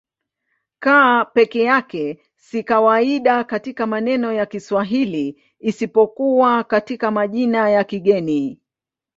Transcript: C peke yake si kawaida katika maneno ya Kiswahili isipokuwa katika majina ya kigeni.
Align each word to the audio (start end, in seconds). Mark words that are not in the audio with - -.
C 0.79 0.89
peke 1.33 1.63
yake 1.63 2.21
si 2.35 2.63
kawaida 2.63 3.43
katika 3.43 3.87
maneno 3.87 4.33
ya 4.33 4.45
Kiswahili 4.45 5.41
isipokuwa 5.59 6.63
katika 6.63 7.11
majina 7.11 7.69
ya 7.69 7.83
kigeni. 7.83 8.61